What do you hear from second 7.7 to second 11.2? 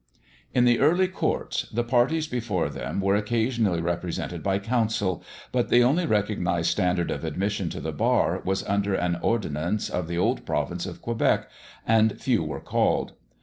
the bar was under an ordinance of the old Province of